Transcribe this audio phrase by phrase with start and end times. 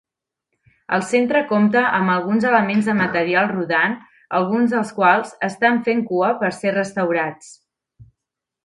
[0.95, 3.95] El centre compta amb alguns elements de material rodant,
[4.41, 7.57] alguns dels quals estan fent cua per ser restaurats.